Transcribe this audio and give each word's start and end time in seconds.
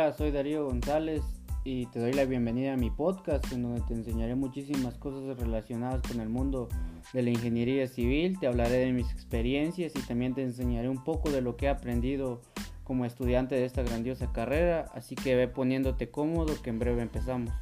Hola, 0.00 0.14
soy 0.14 0.30
Darío 0.30 0.64
González 0.64 1.22
y 1.62 1.84
te 1.88 2.00
doy 2.00 2.14
la 2.14 2.24
bienvenida 2.24 2.72
a 2.72 2.76
mi 2.78 2.90
podcast 2.90 3.52
en 3.52 3.64
donde 3.64 3.82
te 3.82 3.92
enseñaré 3.92 4.34
muchísimas 4.34 4.96
cosas 4.96 5.38
relacionadas 5.38 6.00
con 6.00 6.22
el 6.22 6.30
mundo 6.30 6.70
de 7.12 7.22
la 7.22 7.28
ingeniería 7.28 7.86
civil, 7.86 8.40
te 8.40 8.46
hablaré 8.46 8.78
de 8.78 8.92
mis 8.92 9.12
experiencias 9.12 9.92
y 9.94 10.00
también 10.00 10.32
te 10.32 10.42
enseñaré 10.42 10.88
un 10.88 11.04
poco 11.04 11.30
de 11.30 11.42
lo 11.42 11.58
que 11.58 11.66
he 11.66 11.68
aprendido 11.68 12.40
como 12.82 13.04
estudiante 13.04 13.56
de 13.56 13.66
esta 13.66 13.82
grandiosa 13.82 14.32
carrera, 14.32 14.86
así 14.94 15.16
que 15.16 15.36
ve 15.36 15.48
poniéndote 15.48 16.10
cómodo 16.10 16.54
que 16.62 16.70
en 16.70 16.78
breve 16.78 17.02
empezamos. 17.02 17.52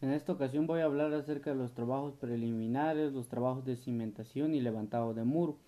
En 0.00 0.10
esta 0.10 0.32
ocasión 0.32 0.66
voy 0.66 0.80
a 0.80 0.84
hablar 0.84 1.12
acerca 1.12 1.50
de 1.50 1.56
los 1.56 1.74
trabajos 1.74 2.14
preliminares, 2.14 3.12
los 3.12 3.28
trabajos 3.28 3.66
de 3.66 3.76
cimentación 3.76 4.54
y 4.54 4.62
levantado 4.62 5.12
de 5.12 5.24
muro. 5.24 5.58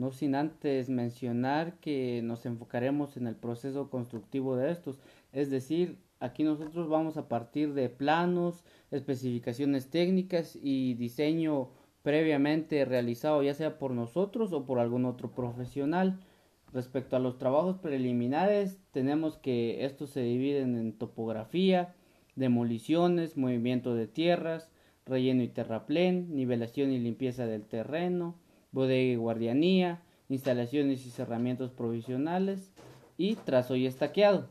No 0.00 0.12
sin 0.12 0.34
antes 0.34 0.88
mencionar 0.88 1.74
que 1.74 2.22
nos 2.24 2.46
enfocaremos 2.46 3.18
en 3.18 3.26
el 3.26 3.36
proceso 3.36 3.90
constructivo 3.90 4.56
de 4.56 4.70
estos, 4.70 4.98
es 5.30 5.50
decir, 5.50 5.98
aquí 6.20 6.42
nosotros 6.42 6.88
vamos 6.88 7.18
a 7.18 7.28
partir 7.28 7.74
de 7.74 7.90
planos, 7.90 8.64
especificaciones 8.90 9.90
técnicas 9.90 10.56
y 10.56 10.94
diseño 10.94 11.68
previamente 12.00 12.82
realizado 12.86 13.42
ya 13.42 13.52
sea 13.52 13.76
por 13.78 13.90
nosotros 13.90 14.54
o 14.54 14.64
por 14.64 14.78
algún 14.78 15.04
otro 15.04 15.34
profesional. 15.34 16.18
Respecto 16.72 17.16
a 17.16 17.20
los 17.20 17.36
trabajos 17.36 17.76
preliminares, 17.76 18.78
tenemos 18.92 19.36
que 19.36 19.84
estos 19.84 20.08
se 20.08 20.22
dividen 20.22 20.78
en 20.78 20.94
topografía, 20.94 21.94
demoliciones, 22.36 23.36
movimiento 23.36 23.94
de 23.94 24.06
tierras, 24.06 24.70
relleno 25.04 25.42
y 25.42 25.48
terraplén, 25.48 26.34
nivelación 26.34 26.90
y 26.90 26.98
limpieza 26.98 27.44
del 27.44 27.66
terreno, 27.66 28.39
bodega 28.72 29.12
y 29.12 29.16
guardianía, 29.16 30.02
instalaciones 30.28 31.06
y 31.06 31.10
cerramientos 31.10 31.70
provisionales 31.70 32.72
y 33.18 33.34
trazo 33.36 33.76
y 33.76 33.86
estaqueado. 33.86 34.48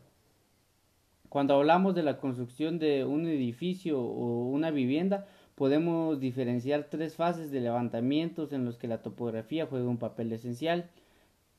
Cuando 1.30 1.54
hablamos 1.56 1.94
de 1.94 2.04
la 2.04 2.18
construcción 2.18 2.80
de 2.80 3.06
un 3.06 3.28
edificio 3.28 4.02
o 4.02 4.50
una 4.50 4.72
vivienda, 4.72 5.28
podemos 5.56 6.20
diferenciar 6.20 6.86
tres 6.90 7.16
fases 7.16 7.52
de 7.52 7.62
levantamientos 7.62 8.52
en 8.54 8.66
los 8.66 8.78
que 8.78 8.88
la 8.88 9.02
topografía 9.02 9.68
juega 9.68 9.88
un 9.88 9.98
papel 9.98 10.32
esencial. 10.32 10.90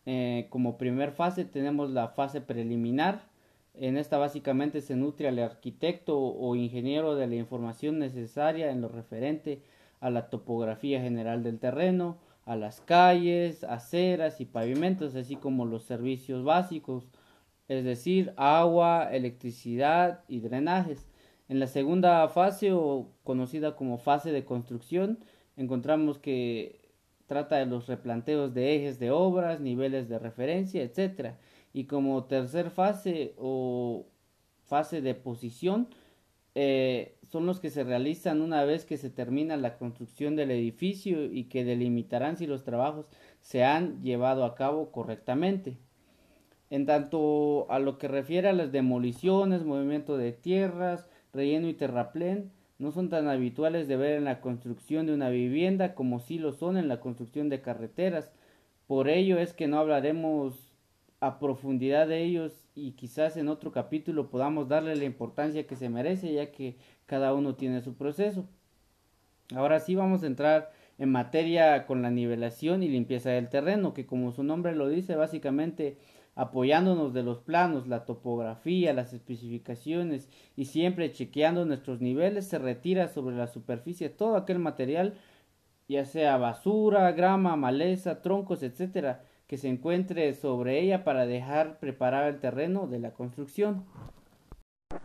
Eh, 0.06 0.46
como 0.50 0.78
primer 0.78 1.12
fase 1.12 1.44
tenemos 1.44 1.90
la 1.90 2.08
fase 2.08 2.40
preliminar. 2.40 3.22
En 3.74 3.96
esta 3.96 4.18
básicamente 4.18 4.80
se 4.80 4.96
nutre 4.96 5.28
al 5.28 5.38
arquitecto 5.38 6.18
o 6.18 6.56
ingeniero 6.56 7.14
de 7.14 7.26
la 7.28 7.36
información 7.36 7.98
necesaria 7.98 8.70
en 8.70 8.80
lo 8.80 8.88
referente 8.88 9.62
a 10.00 10.10
la 10.10 10.30
topografía 10.30 11.00
general 11.00 11.42
del 11.42 11.58
terreno, 11.58 12.16
a 12.50 12.56
las 12.56 12.80
calles, 12.80 13.62
aceras 13.62 14.40
y 14.40 14.44
pavimentos, 14.44 15.14
así 15.14 15.36
como 15.36 15.66
los 15.66 15.84
servicios 15.84 16.42
básicos, 16.42 17.06
es 17.68 17.84
decir, 17.84 18.32
agua, 18.36 19.08
electricidad 19.12 20.24
y 20.26 20.40
drenajes. 20.40 21.06
En 21.48 21.60
la 21.60 21.68
segunda 21.68 22.28
fase, 22.28 22.72
o 22.72 23.12
conocida 23.22 23.76
como 23.76 23.98
fase 23.98 24.32
de 24.32 24.44
construcción, 24.44 25.20
encontramos 25.56 26.18
que 26.18 26.80
trata 27.26 27.54
de 27.54 27.66
los 27.66 27.86
replanteos 27.86 28.52
de 28.52 28.74
ejes 28.74 28.98
de 28.98 29.12
obras, 29.12 29.60
niveles 29.60 30.08
de 30.08 30.18
referencia, 30.18 30.82
etc. 30.82 31.34
Y 31.72 31.84
como 31.84 32.24
tercer 32.24 32.70
fase 32.70 33.32
o 33.38 34.06
fase 34.64 35.02
de 35.02 35.14
posición, 35.14 35.86
eh, 36.56 37.14
son 37.30 37.46
los 37.46 37.60
que 37.60 37.70
se 37.70 37.84
realizan 37.84 38.40
una 38.40 38.64
vez 38.64 38.84
que 38.84 38.96
se 38.96 39.08
termina 39.08 39.56
la 39.56 39.78
construcción 39.78 40.34
del 40.34 40.50
edificio 40.50 41.24
y 41.24 41.44
que 41.44 41.64
delimitarán 41.64 42.36
si 42.36 42.46
los 42.46 42.64
trabajos 42.64 43.06
se 43.40 43.64
han 43.64 44.02
llevado 44.02 44.44
a 44.44 44.54
cabo 44.56 44.90
correctamente. 44.90 45.78
En 46.70 46.86
tanto 46.86 47.70
a 47.70 47.78
lo 47.78 47.98
que 47.98 48.08
refiere 48.08 48.48
a 48.48 48.52
las 48.52 48.72
demoliciones, 48.72 49.64
movimiento 49.64 50.16
de 50.16 50.32
tierras, 50.32 51.08
relleno 51.32 51.68
y 51.68 51.74
terraplén, 51.74 52.50
no 52.78 52.92
son 52.92 53.08
tan 53.08 53.28
habituales 53.28 53.86
de 53.88 53.96
ver 53.96 54.14
en 54.16 54.24
la 54.24 54.40
construcción 54.40 55.06
de 55.06 55.14
una 55.14 55.30
vivienda 55.30 55.94
como 55.94 56.18
sí 56.18 56.38
lo 56.38 56.52
son 56.52 56.76
en 56.76 56.88
la 56.88 57.00
construcción 57.00 57.48
de 57.48 57.60
carreteras. 57.60 58.32
Por 58.86 59.08
ello 59.08 59.38
es 59.38 59.52
que 59.52 59.68
no 59.68 59.78
hablaremos 59.78 60.72
a 61.20 61.38
profundidad 61.38 62.08
de 62.08 62.24
ellos 62.24 62.69
y 62.80 62.92
quizás 62.92 63.36
en 63.36 63.48
otro 63.48 63.72
capítulo 63.72 64.30
podamos 64.30 64.68
darle 64.68 64.96
la 64.96 65.04
importancia 65.04 65.66
que 65.66 65.76
se 65.76 65.88
merece 65.88 66.32
ya 66.32 66.50
que 66.50 66.76
cada 67.06 67.34
uno 67.34 67.54
tiene 67.54 67.82
su 67.82 67.94
proceso. 67.94 68.46
Ahora 69.54 69.80
sí 69.80 69.94
vamos 69.94 70.22
a 70.22 70.26
entrar 70.26 70.72
en 70.98 71.10
materia 71.10 71.86
con 71.86 72.02
la 72.02 72.10
nivelación 72.10 72.82
y 72.82 72.88
limpieza 72.88 73.30
del 73.30 73.48
terreno, 73.48 73.94
que 73.94 74.06
como 74.06 74.32
su 74.32 74.42
nombre 74.42 74.74
lo 74.74 74.88
dice, 74.88 75.16
básicamente 75.16 75.98
apoyándonos 76.34 77.12
de 77.12 77.22
los 77.22 77.38
planos, 77.38 77.88
la 77.88 78.04
topografía, 78.04 78.94
las 78.94 79.12
especificaciones 79.12 80.28
y 80.56 80.66
siempre 80.66 81.12
chequeando 81.12 81.64
nuestros 81.66 82.00
niveles, 82.00 82.46
se 82.46 82.58
retira 82.58 83.08
sobre 83.08 83.36
la 83.36 83.46
superficie 83.46 84.08
todo 84.08 84.36
aquel 84.36 84.58
material, 84.58 85.14
ya 85.88 86.04
sea 86.04 86.36
basura, 86.36 87.10
grama, 87.12 87.56
maleza, 87.56 88.22
troncos, 88.22 88.62
etcétera, 88.62 89.24
que 89.50 89.56
se 89.56 89.66
encuentre 89.66 90.32
sobre 90.34 90.78
ella 90.78 91.02
para 91.02 91.26
dejar 91.26 91.80
preparar 91.80 92.28
el 92.28 92.38
terreno 92.38 92.86
de 92.86 93.00
la 93.00 93.10
construcción. 93.10 93.84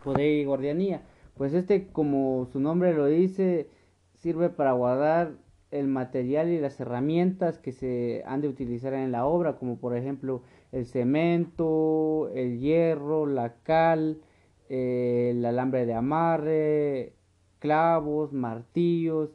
Poder 0.04 0.34
y 0.34 0.46
guardianía. 0.46 1.02
Pues 1.36 1.56
este, 1.56 1.88
como 1.88 2.46
su 2.54 2.60
nombre 2.60 2.94
lo 2.94 3.08
dice, 3.08 3.72
sirve 4.14 4.52
para 4.52 4.74
guardar 4.74 5.32
el 5.72 5.88
material 5.88 6.50
y 6.50 6.60
las 6.60 6.80
herramientas 6.80 7.58
que 7.58 7.72
se 7.72 8.22
han 8.28 8.42
de 8.42 8.48
utilizar 8.48 8.94
en 8.94 9.12
la 9.12 9.26
obra, 9.26 9.58
como 9.58 9.80
por 9.80 9.98
ejemplo 9.98 10.44
el 10.72 10.86
cemento, 10.86 12.30
el 12.36 12.60
hierro, 12.60 13.26
la 13.26 13.56
cal, 13.64 14.22
el 14.70 15.44
alambre 15.44 15.88
de 15.88 15.96
amarre, 15.96 17.14
clavos, 17.58 18.32
martillos, 18.32 19.32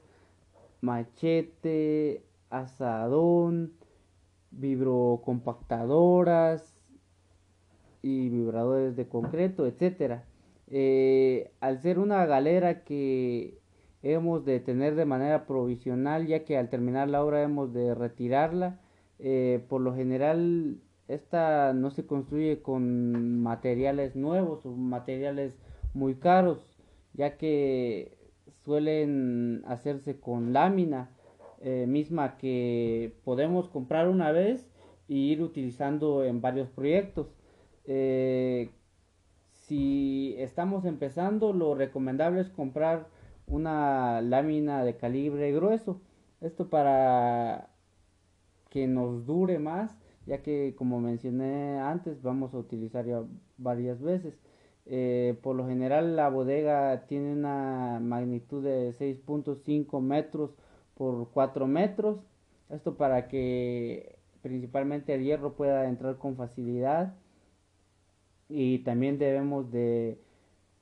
machete, 0.81 2.22
asadón, 2.49 3.80
vibrocompactadoras 4.50 6.75
y 8.03 8.28
vibradores 8.28 8.97
de 8.97 9.09
concreto, 9.09 9.66
etcétera. 9.66 10.25
Eh, 10.69 11.50
al 11.61 11.81
ser 11.81 11.99
una 11.99 12.25
galera 12.27 12.84
que 12.84 13.59
hemos 14.03 14.44
de 14.44 14.61
tener 14.61 14.94
de 14.94 15.05
manera 15.05 15.47
provisional, 15.47 16.27
ya 16.27 16.44
que 16.44 16.56
al 16.56 16.71
terminar 16.71 17.09
la 17.09 17.25
obra 17.25 17.43
hemos 17.43 17.72
de 17.72 17.94
retirarla, 17.94 18.81
eh, 19.19 19.65
por 19.69 19.81
lo 19.81 19.94
general 19.94 20.78
esta 21.09 21.72
no 21.75 21.91
se 21.91 22.06
construye 22.06 22.62
con 22.62 23.43
materiales 23.43 24.17
nuevos 24.17 24.65
o 24.65 24.71
materiales 24.71 25.59
muy 25.93 26.15
caros, 26.15 26.78
ya 27.15 27.37
que 27.37 28.17
suelen 28.65 29.62
hacerse 29.67 30.21
con 30.21 30.53
lámina 30.53 31.11
eh, 31.60 31.87
misma 31.87 32.38
que 32.38 33.15
podemos 33.25 33.69
comprar 33.69 34.09
una 34.09 34.32
vez 34.32 34.66
y 35.09 35.32
ir 35.32 35.43
utilizando 35.43 36.25
en 36.25 36.41
varios 36.41 36.69
proyectos. 36.71 37.28
Eh, 37.84 38.71
si 39.53 40.34
estamos 40.38 40.84
empezando, 40.84 41.53
lo 41.53 41.75
recomendable 41.75 42.41
es 42.41 42.49
comprar 42.49 43.09
una 43.47 44.20
lámina 44.22 44.84
de 44.84 44.97
calibre 44.97 45.53
grueso. 45.53 46.00
Esto 46.41 46.70
para 46.70 47.70
que 48.70 48.87
nos 48.87 49.26
dure 49.26 49.59
más, 49.59 49.97
ya 50.26 50.43
que 50.43 50.75
como 50.76 51.00
mencioné 51.00 51.78
antes, 51.78 52.22
vamos 52.22 52.54
a 52.54 52.59
utilizar 52.59 53.04
ya 53.04 53.22
varias 53.59 54.00
veces. 54.00 54.38
Eh, 54.87 55.38
por 55.43 55.56
lo 55.56 55.66
general 55.66 56.16
la 56.16 56.28
bodega 56.31 57.06
tiene 57.06 57.32
una 57.32 58.00
magnitud 58.00 58.62
de 58.64 58.93
6.5 58.94 60.00
metros 60.00 60.56
por 61.00 61.31
4 61.31 61.67
metros. 61.67 62.19
Esto 62.69 62.99
para 62.99 63.26
que 63.26 64.19
principalmente 64.43 65.14
el 65.14 65.25
hierro 65.25 65.55
pueda 65.55 65.88
entrar 65.88 66.19
con 66.19 66.37
facilidad. 66.37 67.14
Y 68.50 68.81
también 68.81 69.19
debemos 69.19 69.70
de 69.73 70.19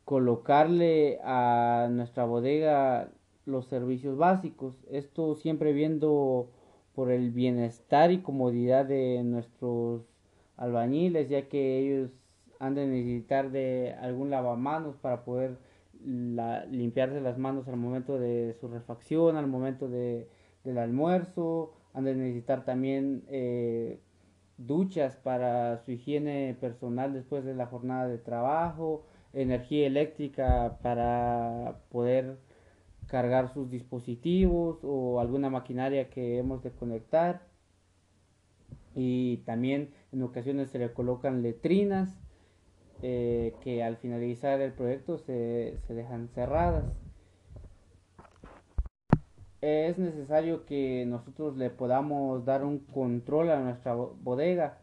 colocarle 0.04 1.20
a 1.22 1.86
nuestra 1.92 2.24
bodega 2.24 3.12
los 3.46 3.66
servicios 3.66 4.18
básicos. 4.18 4.74
Esto 4.90 5.36
siempre 5.36 5.72
viendo 5.72 6.50
por 6.96 7.12
el 7.12 7.30
bienestar 7.30 8.10
y 8.10 8.20
comodidad 8.20 8.86
de 8.86 9.22
nuestros 9.22 10.02
albañiles, 10.56 11.28
ya 11.28 11.48
que 11.48 11.78
ellos 11.78 12.10
han 12.58 12.74
de 12.74 12.88
necesitar 12.88 13.52
de 13.52 13.94
algún 14.00 14.30
lavamanos 14.30 14.96
para 14.96 15.24
poder 15.24 15.58
la, 16.04 16.64
limpiarse 16.66 17.20
las 17.20 17.38
manos 17.38 17.68
al 17.68 17.76
momento 17.76 18.18
de 18.18 18.56
su 18.60 18.68
refacción, 18.68 19.36
al 19.36 19.46
momento 19.46 19.88
de, 19.88 20.28
del 20.64 20.78
almuerzo, 20.78 21.72
han 21.94 22.04
de 22.04 22.14
necesitar 22.14 22.64
también 22.64 23.24
eh, 23.28 24.00
duchas 24.56 25.16
para 25.16 25.78
su 25.78 25.92
higiene 25.92 26.56
personal 26.60 27.12
después 27.12 27.44
de 27.44 27.54
la 27.54 27.66
jornada 27.66 28.08
de 28.08 28.18
trabajo, 28.18 29.04
energía 29.32 29.86
eléctrica 29.86 30.78
para 30.82 31.80
poder 31.90 32.38
cargar 33.06 33.52
sus 33.52 33.70
dispositivos 33.70 34.80
o 34.82 35.20
alguna 35.20 35.50
maquinaria 35.50 36.10
que 36.10 36.38
hemos 36.38 36.62
de 36.62 36.70
conectar. 36.70 37.46
y 38.94 39.38
también 39.46 39.90
en 40.12 40.22
ocasiones 40.22 40.70
se 40.70 40.78
le 40.78 40.92
colocan 40.92 41.42
letrinas 41.42 42.18
eh, 43.02 43.54
que 43.62 43.82
al 43.82 43.96
finalizar 43.96 44.60
el 44.60 44.72
proyecto 44.72 45.18
se, 45.18 45.78
se 45.86 45.94
dejan 45.94 46.28
cerradas 46.28 46.84
es 49.60 49.98
necesario 49.98 50.64
que 50.66 51.04
nosotros 51.06 51.56
le 51.56 51.70
podamos 51.70 52.44
dar 52.44 52.64
un 52.64 52.78
control 52.78 53.50
a 53.50 53.60
nuestra 53.60 53.94
bodega. 53.94 54.78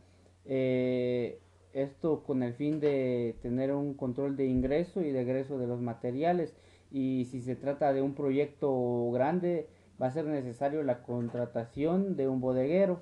Eh, 0.46 1.40
esto 1.74 2.24
con 2.24 2.44
el 2.44 2.54
fin 2.54 2.80
de 2.80 3.36
tener 3.42 3.74
un 3.74 3.94
control 3.94 4.36
de 4.36 4.46
ingreso 4.46 5.02
y 5.02 5.12
de 5.12 5.22
egreso 5.22 5.58
de 5.58 5.68
los 5.68 5.82
materiales. 5.82 6.56
Y 6.92 7.26
si 7.26 7.42
se 7.42 7.56
trata 7.56 7.94
de 7.94 8.02
un 8.02 8.16
proyecto 8.16 9.12
grande, 9.12 9.70
va 10.02 10.08
a 10.08 10.12
ser 10.12 10.26
necesario 10.26 10.84
la 10.84 11.04
contratación 11.04 12.16
de 12.18 12.28
un 12.28 12.42
bodeguero. 12.42 13.00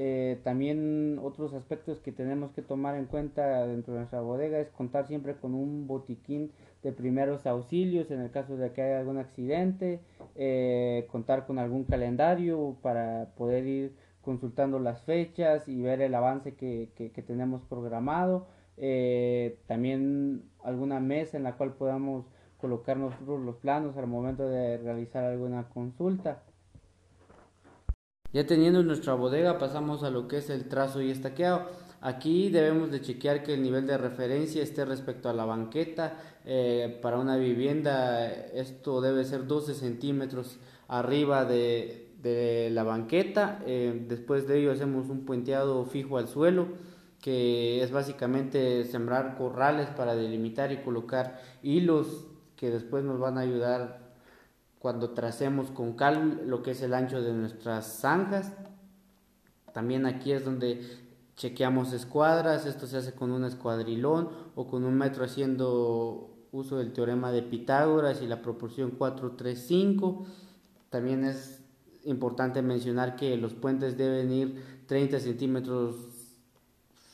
Eh, 0.00 0.38
también 0.44 1.18
otros 1.20 1.52
aspectos 1.54 1.98
que 1.98 2.12
tenemos 2.12 2.52
que 2.52 2.62
tomar 2.62 2.94
en 2.94 3.06
cuenta 3.06 3.66
dentro 3.66 3.94
de 3.94 3.98
nuestra 3.98 4.20
bodega 4.20 4.60
es 4.60 4.70
contar 4.70 5.08
siempre 5.08 5.34
con 5.34 5.54
un 5.54 5.88
botiquín 5.88 6.52
de 6.84 6.92
primeros 6.92 7.48
auxilios 7.48 8.08
en 8.12 8.20
el 8.20 8.30
caso 8.30 8.56
de 8.56 8.72
que 8.72 8.80
haya 8.80 9.00
algún 9.00 9.18
accidente, 9.18 10.00
eh, 10.36 11.08
contar 11.10 11.46
con 11.46 11.58
algún 11.58 11.82
calendario 11.82 12.76
para 12.80 13.34
poder 13.36 13.66
ir 13.66 13.96
consultando 14.22 14.78
las 14.78 15.02
fechas 15.02 15.66
y 15.68 15.82
ver 15.82 16.00
el 16.00 16.14
avance 16.14 16.54
que, 16.54 16.92
que, 16.94 17.22
tenemos 17.22 17.62
programado. 17.62 18.46
Eh, 18.76 19.58
también 19.66 20.44
alguna 20.62 21.00
mesa 21.00 21.36
en 21.36 21.42
la 21.42 21.56
cual 21.56 21.72
podamos 21.74 22.24
colocar 22.58 22.96
nosotros 22.96 23.40
los 23.40 23.56
planos 23.56 23.96
al 23.96 24.06
momento 24.06 24.48
de 24.48 24.78
realizar 24.78 25.24
alguna 25.24 25.68
consulta. 25.70 26.44
Ya 28.32 28.46
teniendo 28.46 28.82
nuestra 28.82 29.14
bodega 29.14 29.58
pasamos 29.58 30.02
a 30.02 30.10
lo 30.10 30.28
que 30.28 30.38
es 30.38 30.50
el 30.50 30.68
trazo 30.68 31.00
y 31.00 31.10
estaqueado. 31.10 31.66
Aquí 32.02 32.50
debemos 32.50 32.90
de 32.90 33.00
chequear 33.00 33.42
que 33.42 33.54
el 33.54 33.62
nivel 33.62 33.86
de 33.86 33.96
referencia 33.96 34.62
esté 34.62 34.84
respecto 34.84 35.30
a 35.30 35.32
la 35.32 35.46
banqueta. 35.46 36.18
Eh, 36.44 36.98
para 37.00 37.18
una 37.18 37.36
vivienda 37.36 38.30
esto 38.30 39.00
debe 39.00 39.24
ser 39.24 39.46
12 39.46 39.74
centímetros 39.74 40.58
arriba 40.88 41.46
de, 41.46 42.10
de 42.22 42.68
la 42.70 42.82
banqueta. 42.82 43.62
Eh, 43.66 44.04
después 44.06 44.46
de 44.46 44.58
ello 44.58 44.72
hacemos 44.72 45.08
un 45.08 45.24
puenteado 45.24 45.84
fijo 45.86 46.18
al 46.18 46.28
suelo 46.28 46.66
que 47.22 47.82
es 47.82 47.90
básicamente 47.90 48.84
sembrar 48.84 49.36
corrales 49.36 49.88
para 49.88 50.14
delimitar 50.14 50.70
y 50.70 50.82
colocar 50.82 51.40
hilos 51.62 52.26
que 52.56 52.70
después 52.70 53.04
nos 53.04 53.18
van 53.18 53.38
a 53.38 53.40
ayudar 53.40 54.07
cuando 54.78 55.10
tracemos 55.10 55.70
con 55.70 55.94
cal 55.94 56.42
lo 56.46 56.62
que 56.62 56.72
es 56.72 56.82
el 56.82 56.94
ancho 56.94 57.22
de 57.22 57.32
nuestras 57.32 58.00
zanjas. 58.00 58.52
También 59.72 60.06
aquí 60.06 60.32
es 60.32 60.44
donde 60.44 60.82
chequeamos 61.36 61.92
escuadras, 61.92 62.66
esto 62.66 62.86
se 62.86 62.96
hace 62.96 63.12
con 63.12 63.30
un 63.30 63.44
escuadrilón 63.44 64.28
o 64.54 64.66
con 64.66 64.84
un 64.84 64.94
metro 64.94 65.24
haciendo 65.24 66.30
uso 66.50 66.78
del 66.78 66.92
teorema 66.92 67.30
de 67.30 67.42
Pitágoras 67.42 68.22
y 68.22 68.26
la 68.26 68.42
proporción 68.42 68.92
435. 68.92 70.26
También 70.90 71.24
es 71.24 71.62
importante 72.04 72.62
mencionar 72.62 73.16
que 73.16 73.36
los 73.36 73.54
puentes 73.54 73.96
deben 73.96 74.32
ir 74.32 74.82
30 74.86 75.20
centímetros 75.20 75.94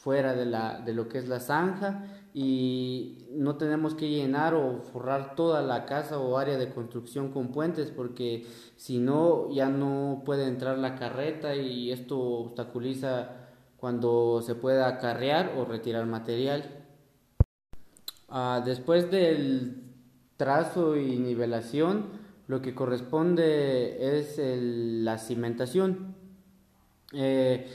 fuera 0.04 0.34
de, 0.34 0.44
la, 0.44 0.82
de 0.82 0.92
lo 0.92 1.08
que 1.08 1.16
es 1.16 1.28
la 1.28 1.40
zanja 1.40 2.04
y 2.34 3.26
no 3.30 3.56
tenemos 3.56 3.94
que 3.94 4.10
llenar 4.10 4.52
o 4.52 4.82
forrar 4.82 5.34
toda 5.34 5.62
la 5.62 5.86
casa 5.86 6.18
o 6.18 6.36
área 6.36 6.58
de 6.58 6.68
construcción 6.68 7.32
con 7.32 7.48
puentes 7.52 7.90
porque 7.90 8.46
si 8.76 8.98
no 8.98 9.50
ya 9.50 9.70
no 9.70 10.22
puede 10.26 10.46
entrar 10.46 10.76
la 10.76 10.94
carreta 10.94 11.56
y 11.56 11.90
esto 11.90 12.20
obstaculiza 12.20 13.30
cuando 13.78 14.42
se 14.42 14.54
pueda 14.54 14.88
acarrear 14.88 15.54
o 15.56 15.64
retirar 15.64 16.04
material. 16.04 16.84
Ah, 18.28 18.62
después 18.62 19.10
del 19.10 19.84
trazo 20.36 20.96
y 20.96 21.16
nivelación, 21.18 22.08
lo 22.46 22.60
que 22.60 22.74
corresponde 22.74 24.18
es 24.18 24.38
la 24.38 25.16
cimentación. 25.16 26.14
Eh, 27.12 27.66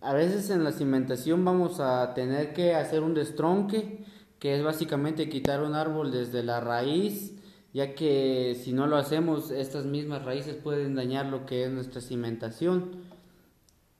a 0.00 0.14
veces 0.14 0.50
en 0.50 0.64
la 0.64 0.72
cimentación 0.72 1.44
vamos 1.44 1.80
a 1.80 2.14
tener 2.14 2.52
que 2.54 2.74
hacer 2.74 3.02
un 3.02 3.14
destronque, 3.14 4.04
que 4.38 4.56
es 4.56 4.62
básicamente 4.62 5.28
quitar 5.28 5.62
un 5.62 5.74
árbol 5.74 6.12
desde 6.12 6.42
la 6.44 6.60
raíz, 6.60 7.34
ya 7.74 7.94
que 7.94 8.56
si 8.62 8.72
no 8.72 8.86
lo 8.86 8.96
hacemos, 8.96 9.50
estas 9.50 9.84
mismas 9.84 10.24
raíces 10.24 10.54
pueden 10.54 10.94
dañar 10.94 11.26
lo 11.26 11.46
que 11.46 11.64
es 11.64 11.70
nuestra 11.70 12.00
cimentación. 12.00 13.08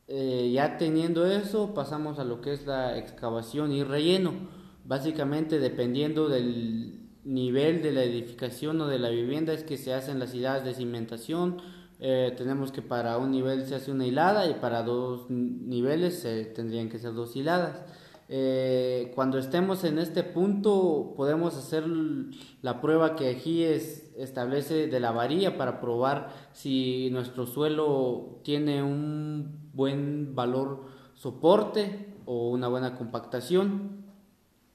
Eh, 0.06 0.50
ya 0.54 0.78
teniendo 0.78 1.26
eso, 1.26 1.74
pasamos 1.74 2.18
a 2.18 2.24
lo 2.24 2.40
que 2.40 2.52
es 2.52 2.66
la 2.66 2.96
excavación 2.96 3.72
y 3.72 3.82
relleno. 3.82 4.32
Básicamente, 4.84 5.58
dependiendo 5.58 6.28
del 6.28 7.08
nivel 7.24 7.82
de 7.82 7.92
la 7.92 8.04
edificación 8.04 8.80
o 8.80 8.86
de 8.86 8.98
la 8.98 9.10
vivienda, 9.10 9.52
es 9.52 9.64
que 9.64 9.76
se 9.76 9.92
hacen 9.92 10.18
las 10.18 10.32
hiladas 10.32 10.64
de 10.64 10.74
cimentación 10.74 11.58
eh, 12.00 12.32
tenemos 12.36 12.70
que 12.70 12.82
para 12.82 13.18
un 13.18 13.32
nivel 13.32 13.66
se 13.66 13.74
hace 13.74 13.90
una 13.90 14.06
hilada 14.06 14.46
y 14.46 14.54
para 14.54 14.82
dos 14.82 15.28
niveles 15.30 16.20
se 16.20 16.44
tendrían 16.44 16.88
que 16.88 16.98
ser 16.98 17.12
dos 17.14 17.34
hiladas. 17.34 17.82
Eh, 18.30 19.10
cuando 19.14 19.38
estemos 19.38 19.84
en 19.84 19.98
este 19.98 20.22
punto 20.22 21.14
podemos 21.16 21.56
hacer 21.56 21.84
la 22.60 22.80
prueba 22.82 23.16
que 23.16 23.30
aquí 23.30 23.64
es, 23.64 24.12
establece 24.18 24.86
de 24.86 25.00
la 25.00 25.12
varilla 25.12 25.56
para 25.56 25.80
probar 25.80 26.28
si 26.52 27.08
nuestro 27.10 27.46
suelo 27.46 28.40
tiene 28.44 28.82
un 28.82 29.70
buen 29.72 30.34
valor 30.34 30.84
soporte 31.14 32.14
o 32.26 32.50
una 32.50 32.68
buena 32.68 32.96
compactación. 32.96 34.04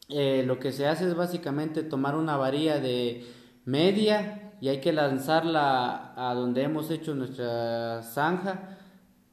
Eh, 0.10 0.44
lo 0.46 0.60
que 0.60 0.72
se 0.72 0.88
hace 0.88 1.08
es 1.08 1.16
básicamente 1.16 1.84
tomar 1.84 2.16
una 2.16 2.36
varilla 2.36 2.80
de 2.80 3.26
media 3.66 4.43
y 4.64 4.70
hay 4.70 4.80
que 4.80 4.94
lanzarla 4.94 6.14
a 6.16 6.34
donde 6.34 6.64
hemos 6.64 6.90
hecho 6.90 7.14
nuestra 7.14 8.02
zanja. 8.02 8.78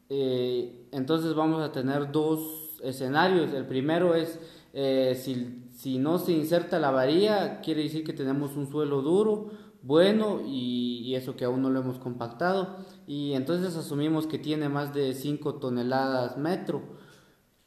Eh, 0.08 0.88
entonces 0.90 1.34
vamos 1.34 1.62
a 1.62 1.70
tener 1.70 2.10
dos 2.10 2.80
escenarios. 2.82 3.52
El 3.52 3.64
primero 3.64 4.16
es 4.16 4.40
eh, 4.72 5.14
si, 5.14 5.68
si, 5.72 5.98
no 5.98 6.18
se 6.18 6.32
inserta 6.32 6.80
la 6.80 6.90
varilla, 6.90 7.60
quiere 7.60 7.84
decir 7.84 8.02
que 8.02 8.12
tenemos 8.12 8.56
un 8.56 8.68
suelo 8.68 9.02
duro, 9.02 9.50
bueno 9.82 10.40
y, 10.44 11.14
eso 11.14 11.36
que 11.36 11.44
aún 11.44 11.62
no 11.62 11.70
lo 11.70 11.78
hemos 11.78 12.00
compactado. 12.00 12.78
Y 13.06 13.34
entonces 13.34 13.76
asumimos 13.76 14.26
que 14.26 14.38
tiene 14.38 14.68
más 14.68 14.92
de 14.94 15.14
5 15.14 15.60
toneladas 15.60 16.38
metro. 16.38 16.82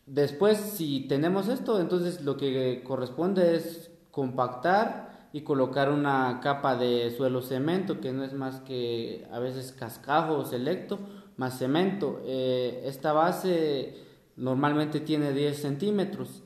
Después, 0.06 0.58
si 0.58 1.08
tenemos 1.08 1.48
esto, 1.48 1.80
entonces 1.80 2.26
lo 2.26 2.36
que 2.36 2.84
corresponde 2.86 3.56
es 3.56 3.90
compactar 4.12 5.13
y 5.34 5.42
colocar 5.42 5.92
una 5.92 6.40
capa 6.42 6.76
de 6.76 7.12
suelo 7.18 7.42
cemento 7.42 8.00
que 8.00 8.14
no 8.14 8.24
es 8.24 8.34
más 8.34 8.62
que 8.62 9.28
a 9.32 9.40
veces 9.40 9.72
cascajo 9.72 10.36
o 10.36 10.46
selecto 10.46 11.00
más 11.38 11.58
cemento. 11.58 12.22
Eh, 12.24 12.84
esta 12.86 13.14
base 13.14 13.98
normalmente 14.38 15.00
tiene 15.00 15.34
10 15.34 15.60
centímetros. 15.60 16.44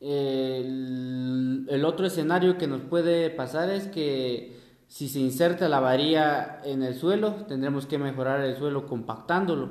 el, 0.00 1.66
el, 1.70 1.84
otro 1.86 2.06
escenario 2.06 2.58
que 2.58 2.66
nos 2.66 2.82
puede 2.82 3.30
pasar 3.30 3.70
es 3.70 3.88
que 3.88 4.60
si 4.86 5.08
se 5.08 5.20
inserta 5.20 5.70
la 5.70 5.80
varilla 5.80 6.60
en 6.64 6.82
el 6.82 6.94
suelo, 6.94 7.46
tendremos 7.48 7.86
que 7.86 7.98
mejorar 7.98 8.42
el 8.42 8.56
suelo 8.56 8.86
compactándolo. 8.86 9.70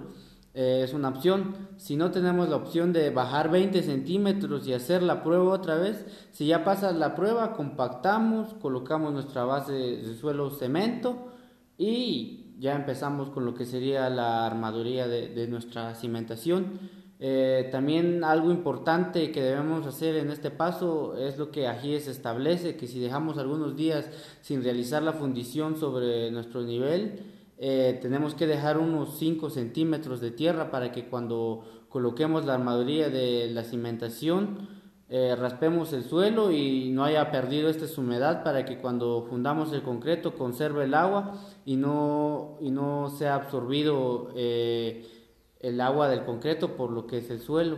Eh, 0.55 0.83
es 0.85 0.93
una 0.93 1.09
opción. 1.09 1.53
Si 1.75 1.97
no 1.97 2.11
tenemos 2.11 2.47
la 2.47 2.55
opción 2.55 2.93
de 2.93 3.09
bajar 3.09 3.51
20 3.51 3.83
centímetros 3.83 4.65
y 4.65 4.73
hacer 4.73 5.03
la 5.03 5.21
prueba 5.21 5.51
otra 5.51 5.75
vez, 5.75 6.05
si 6.31 6.47
ya 6.47 6.63
pasas 6.63 6.95
la 6.95 7.13
prueba, 7.13 7.53
compactamos, 7.53 8.53
colocamos 8.53 9.11
nuestra 9.11 9.43
base 9.43 9.73
de 9.73 10.15
suelo 10.15 10.49
cemento 10.51 11.27
y 11.77 12.55
ya 12.57 12.73
empezamos 12.73 13.31
con 13.31 13.45
lo 13.45 13.53
que 13.53 13.65
sería 13.65 14.09
la 14.09 14.45
armaduría 14.45 15.09
de, 15.09 15.47
nuestra 15.47 15.93
cimentación. 15.93 16.79
Eh, 17.19 17.67
también 17.69 18.23
algo 18.23 18.49
importante 18.49 19.31
que 19.31 19.41
debemos 19.41 19.85
hacer 19.85 20.15
en 20.15 20.31
este 20.31 20.51
paso 20.51 21.17
es 21.17 21.37
lo 21.37 21.51
que 21.51 21.67
AGIES 21.67 22.07
establece, 22.07 22.77
que 22.77 22.87
si 22.87 23.01
dejamos 23.01 23.37
algunos 23.37 23.75
días 23.75 24.09
sin 24.41 24.63
realizar 24.63 25.03
la 25.03 25.13
fundición 25.13 25.75
sobre 25.75 26.31
nuestro 26.31 26.61
nivel, 26.61 27.34
eh, 27.57 27.99
tenemos 28.01 28.35
que 28.35 28.47
dejar 28.47 28.77
unos 28.77 29.17
5 29.17 29.49
centímetros 29.49 30.19
de 30.19 30.31
tierra 30.31 30.71
para 30.71 30.91
que 30.91 31.07
cuando 31.07 31.63
coloquemos 31.89 32.45
la 32.45 32.55
armaduría 32.55 33.09
de 33.09 33.49
la 33.51 33.63
cimentación 33.63 34.67
eh, 35.07 35.35
raspemos 35.35 35.93
el 35.93 36.03
suelo 36.03 36.51
y 36.51 36.89
no 36.89 37.03
haya 37.03 37.29
perdido 37.29 37.69
esta 37.69 37.85
humedad 38.01 38.43
para 38.43 38.65
que 38.65 38.79
cuando 38.79 39.27
fundamos 39.29 39.71
el 39.71 39.83
concreto 39.83 40.33
conserve 40.33 40.85
el 40.85 40.95
agua 40.95 41.35
y 41.63 41.75
no, 41.75 42.57
y 42.59 42.71
no 42.71 43.09
sea 43.09 43.35
absorbido 43.35 44.31
eh, 44.35 45.05
el 45.59 45.79
agua 45.79 46.09
del 46.09 46.25
concreto 46.25 46.75
por 46.75 46.91
lo 46.91 47.05
que 47.05 47.19
es 47.19 47.29
el 47.29 47.39
suelo. 47.39 47.77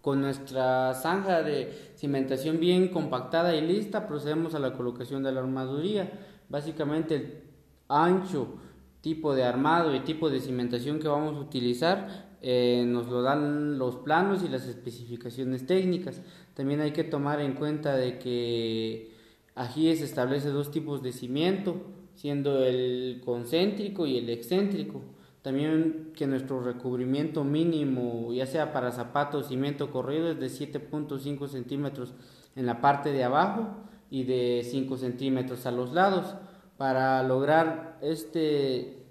Con 0.00 0.20
nuestra 0.20 0.94
zanja 0.94 1.42
de 1.42 1.92
cimentación 1.94 2.58
bien 2.58 2.88
compactada 2.88 3.54
y 3.54 3.60
lista 3.60 4.08
procedemos 4.08 4.56
a 4.56 4.58
la 4.58 4.72
colocación 4.72 5.22
de 5.22 5.30
la 5.30 5.40
armaduría 5.40 6.35
básicamente 6.48 7.14
el 7.16 7.42
ancho, 7.88 8.56
tipo 9.00 9.34
de 9.34 9.44
armado 9.44 9.94
y 9.94 10.00
tipo 10.00 10.30
de 10.30 10.40
cimentación 10.40 10.98
que 10.98 11.08
vamos 11.08 11.36
a 11.36 11.40
utilizar 11.40 12.26
eh, 12.42 12.84
nos 12.86 13.08
lo 13.08 13.22
dan 13.22 13.78
los 13.78 13.96
planos 13.96 14.42
y 14.44 14.48
las 14.48 14.66
especificaciones 14.66 15.66
técnicas. 15.66 16.22
También 16.54 16.80
hay 16.80 16.92
que 16.92 17.04
tomar 17.04 17.40
en 17.40 17.54
cuenta 17.54 17.96
de 17.96 18.18
que 18.18 19.10
aquí 19.54 19.94
se 19.96 20.04
establece 20.04 20.50
dos 20.50 20.70
tipos 20.70 21.02
de 21.02 21.12
cimiento, 21.12 21.76
siendo 22.14 22.64
el 22.64 23.20
concéntrico 23.24 24.06
y 24.06 24.18
el 24.18 24.30
excéntrico. 24.30 25.02
También 25.42 26.12
que 26.14 26.26
nuestro 26.26 26.60
recubrimiento 26.60 27.44
mínimo, 27.44 28.32
ya 28.32 28.46
sea 28.46 28.72
para 28.72 28.92
zapatos, 28.92 29.48
cimiento 29.48 29.90
corrido, 29.90 30.30
es 30.30 30.38
de 30.38 30.46
7.5 30.46 31.48
centímetros 31.48 32.14
en 32.54 32.66
la 32.66 32.80
parte 32.80 33.12
de 33.12 33.24
abajo 33.24 33.76
y 34.10 34.24
de 34.24 34.62
5 34.64 34.96
centímetros 34.96 35.66
a 35.66 35.70
los 35.70 35.92
lados. 35.92 36.34
Para 36.76 37.22
lograr 37.22 37.98
este 38.02 39.04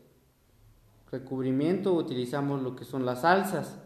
recubrimiento 1.12 1.94
utilizamos 1.94 2.62
lo 2.62 2.76
que 2.76 2.86
son 2.86 3.06
las 3.06 3.24
alzas. 3.24 3.80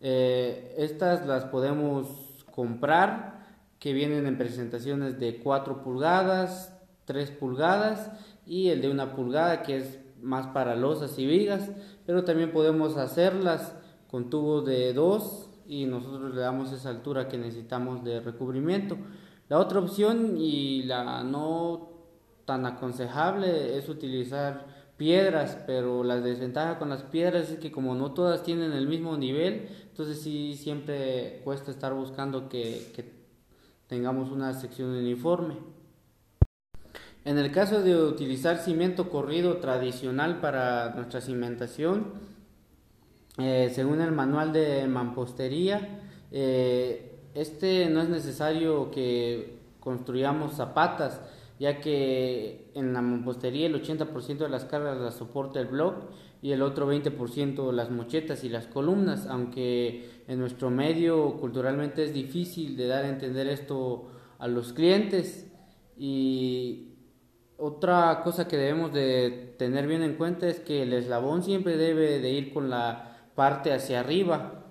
Eh, 0.00 0.74
estas 0.78 1.26
las 1.26 1.44
podemos 1.44 2.44
comprar 2.50 3.46
que 3.78 3.92
vienen 3.92 4.26
en 4.26 4.38
presentaciones 4.38 5.18
de 5.18 5.38
4 5.38 5.82
pulgadas, 5.82 6.72
3 7.04 7.30
pulgadas 7.32 8.10
y 8.46 8.68
el 8.68 8.80
de 8.80 8.90
una 8.90 9.14
pulgada 9.14 9.62
que 9.62 9.76
es 9.78 10.00
más 10.22 10.46
para 10.48 10.76
losas 10.76 11.18
y 11.18 11.26
vigas, 11.26 11.70
pero 12.06 12.24
también 12.24 12.52
podemos 12.52 12.96
hacerlas 12.96 13.74
con 14.08 14.30
tubos 14.30 14.64
de 14.64 14.92
2 14.92 15.50
y 15.68 15.86
nosotros 15.86 16.34
le 16.34 16.40
damos 16.40 16.72
esa 16.72 16.90
altura 16.90 17.28
que 17.28 17.38
necesitamos 17.38 18.04
de 18.04 18.20
recubrimiento. 18.20 18.96
La 19.48 19.58
otra 19.58 19.78
opción 19.78 20.36
y 20.38 20.82
la 20.82 21.22
no 21.22 21.90
tan 22.44 22.66
aconsejable 22.66 23.76
es 23.78 23.88
utilizar 23.88 24.66
piedras, 24.96 25.58
pero 25.66 26.02
la 26.02 26.20
desventaja 26.20 26.78
con 26.78 26.88
las 26.88 27.02
piedras 27.02 27.50
es 27.50 27.58
que 27.58 27.70
como 27.70 27.94
no 27.94 28.12
todas 28.12 28.42
tienen 28.42 28.72
el 28.72 28.88
mismo 28.88 29.16
nivel, 29.16 29.68
entonces 29.90 30.20
sí 30.20 30.54
siempre 30.54 31.40
cuesta 31.44 31.70
estar 31.70 31.92
buscando 31.92 32.48
que, 32.48 33.14
tengamos 33.86 34.32
una 34.32 34.52
sección 34.52 34.90
uniforme. 34.90 35.54
En 37.24 37.38
el 37.38 37.52
caso 37.52 37.82
de 37.82 37.96
utilizar 37.96 38.58
cimiento 38.58 39.10
corrido 39.10 39.58
tradicional 39.58 40.40
para 40.40 40.92
nuestra 40.96 41.20
cimentación, 41.20 42.14
eh, 43.38 43.70
según 43.72 44.00
el 44.00 44.10
manual 44.10 44.52
de 44.52 44.88
mampostería, 44.88 46.00
eh, 46.32 47.15
este 47.36 47.88
no 47.90 48.00
es 48.00 48.08
necesario 48.08 48.90
que 48.90 49.58
construyamos 49.80 50.54
zapatas, 50.54 51.20
ya 51.58 51.80
que 51.80 52.70
en 52.74 52.92
la 52.92 53.02
mampostería 53.02 53.66
el 53.66 53.82
80% 53.82 54.38
de 54.38 54.48
las 54.48 54.64
cargas 54.64 54.98
las 54.98 55.14
soporta 55.14 55.60
el 55.60 55.66
block 55.66 56.04
y 56.42 56.52
el 56.52 56.62
otro 56.62 56.92
20% 56.92 57.72
las 57.72 57.90
mochetas 57.90 58.42
y 58.44 58.48
las 58.48 58.66
columnas, 58.66 59.26
aunque 59.26 60.22
en 60.26 60.38
nuestro 60.38 60.70
medio 60.70 61.36
culturalmente 61.38 62.04
es 62.04 62.12
difícil 62.12 62.76
de 62.76 62.86
dar 62.88 63.04
a 63.04 63.08
entender 63.08 63.46
esto 63.48 64.10
a 64.38 64.48
los 64.48 64.72
clientes. 64.72 65.46
Y 65.96 66.88
otra 67.56 68.22
cosa 68.22 68.48
que 68.48 68.56
debemos 68.56 68.92
de 68.92 69.54
tener 69.58 69.86
bien 69.86 70.02
en 70.02 70.14
cuenta 70.14 70.48
es 70.48 70.60
que 70.60 70.82
el 70.82 70.92
eslabón 70.92 71.42
siempre 71.42 71.76
debe 71.76 72.18
de 72.18 72.30
ir 72.30 72.52
con 72.52 72.68
la 72.70 73.30
parte 73.34 73.72
hacia 73.72 74.00
arriba 74.00 74.62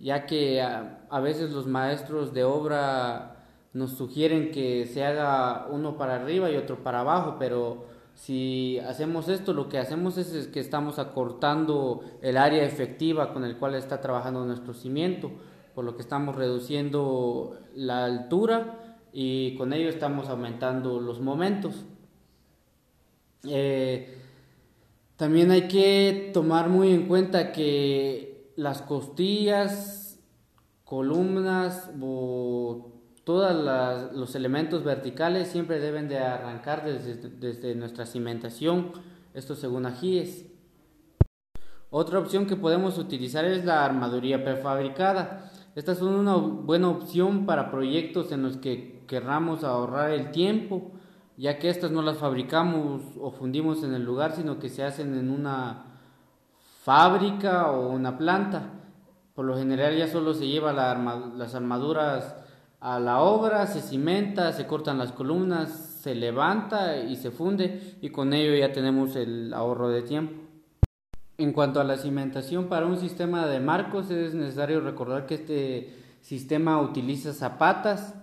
ya 0.00 0.24
que 0.26 0.62
a, 1.10 1.20
veces 1.20 1.52
los 1.52 1.66
maestros 1.66 2.32
de 2.32 2.44
obra 2.44 3.36
nos 3.72 3.92
sugieren 3.92 4.50
que 4.50 4.86
se 4.86 5.04
haga 5.04 5.66
uno 5.70 5.96
para 5.96 6.16
arriba 6.16 6.50
y 6.50 6.56
otro 6.56 6.82
para 6.82 7.00
abajo, 7.00 7.36
pero 7.38 7.84
si 8.14 8.78
hacemos 8.80 9.28
esto, 9.28 9.52
lo 9.52 9.68
que 9.68 9.78
hacemos 9.78 10.18
es, 10.18 10.48
que 10.48 10.60
estamos 10.60 10.98
acortando 10.98 12.02
el 12.20 12.36
área 12.36 12.64
efectiva 12.64 13.32
con 13.32 13.44
el 13.44 13.56
cual 13.56 13.74
está 13.74 14.00
trabajando 14.00 14.44
nuestro 14.44 14.74
cimiento, 14.74 15.30
por 15.74 15.84
lo 15.84 15.96
que 15.96 16.02
estamos 16.02 16.36
reduciendo 16.36 17.56
la 17.74 18.04
altura 18.04 18.96
y 19.12 19.56
con 19.56 19.72
ello 19.72 19.88
estamos 19.88 20.28
aumentando 20.28 21.00
los 21.00 21.20
momentos. 21.20 21.86
Eh, 23.48 24.18
también 25.16 25.50
hay 25.50 25.68
que 25.68 26.30
tomar 26.34 26.68
muy 26.68 26.92
en 26.92 27.06
cuenta 27.06 27.52
que 27.52 28.52
las 28.56 28.82
costillas, 28.82 29.99
columnas 30.90 31.88
o 32.02 32.90
todos 33.22 33.54
los 34.12 34.34
elementos 34.34 34.82
verticales 34.82 35.46
siempre 35.46 35.78
deben 35.78 36.08
de 36.08 36.18
arrancar 36.18 36.84
desde, 36.84 37.76
nuestra 37.76 38.06
cimentación, 38.06 38.90
esto 39.32 39.54
según 39.54 39.86
Ajíes. 39.86 40.46
Otra 41.90 42.18
opción 42.18 42.46
que 42.46 42.56
podemos 42.56 42.98
utilizar 42.98 43.44
es 43.44 43.64
la 43.64 43.84
armaduría 43.84 44.42
prefabricada. 44.42 45.52
Esta 45.76 45.92
es 45.92 46.02
una 46.02 46.34
buena 46.34 46.88
opción 46.88 47.46
para 47.46 47.70
proyectos 47.70 48.32
en 48.32 48.42
los 48.42 48.56
que 48.56 49.04
querramos 49.06 49.62
ahorrar 49.62 50.10
el 50.10 50.32
tiempo, 50.32 50.90
ya 51.36 51.60
que 51.60 51.68
estas 51.68 51.92
no 51.92 52.02
las 52.02 52.18
fabricamos 52.18 53.02
o 53.20 53.30
fundimos 53.30 53.84
en 53.84 53.94
el 53.94 54.02
lugar, 54.02 54.32
sino 54.32 54.58
que 54.58 54.68
se 54.68 54.82
hacen 54.82 55.16
en 55.16 55.30
una 55.30 55.84
fábrica 56.82 57.70
o 57.70 57.90
una 57.90 58.18
planta. 58.18 58.79
Por 59.40 59.46
lo 59.46 59.56
general 59.56 59.96
ya 59.96 60.06
solo 60.06 60.34
se 60.34 60.46
lleva 60.46 60.74
las 60.74 61.54
armaduras 61.54 62.34
a 62.78 63.00
la 63.00 63.22
obra, 63.22 63.66
se 63.66 63.80
cimenta, 63.80 64.52
se 64.52 64.66
cortan 64.66 64.98
las 64.98 65.12
columnas, 65.12 65.70
se 66.02 66.14
levanta 66.14 66.98
y 66.98 67.16
se 67.16 67.30
funde 67.30 67.96
y 68.02 68.10
con 68.10 68.34
ello 68.34 68.54
ya 68.54 68.74
tenemos 68.74 69.16
el 69.16 69.54
ahorro 69.54 69.88
de 69.88 70.02
tiempo. 70.02 70.34
En 71.38 71.54
cuanto 71.54 71.80
a 71.80 71.84
la 71.84 71.96
cimentación 71.96 72.68
para 72.68 72.84
un 72.84 72.98
sistema 72.98 73.46
de 73.46 73.60
marcos 73.60 74.10
es 74.10 74.34
necesario 74.34 74.82
recordar 74.82 75.24
que 75.24 75.36
este 75.36 75.94
sistema 76.20 76.78
utiliza 76.78 77.32
zapatas 77.32 78.14